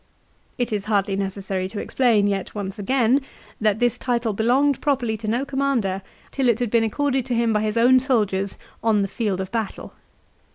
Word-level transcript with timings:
It 0.57 0.73
is 0.73 0.85
hardly 0.85 1.15
necessary 1.15 1.67
to 1.67 1.79
explain, 1.79 2.25
yet 2.25 2.55
once 2.55 2.79
again, 2.79 3.21
that 3.59 3.77
this 3.77 3.99
title 3.99 4.33
belonged 4.33 4.81
properly 4.81 5.15
to 5.17 5.27
no 5.27 5.45
commander 5.45 6.01
till 6.31 6.49
it 6.49 6.57
had 6.57 6.71
been 6.71 6.83
accorded 6.83 7.23
to 7.27 7.35
him 7.35 7.53
by 7.53 7.61
his 7.61 7.77
own 7.77 7.99
soldiers 7.99 8.57
on 8.83 9.03
the 9.03 9.07
field 9.07 9.39
of 9.39 9.51
battle. 9.51 9.93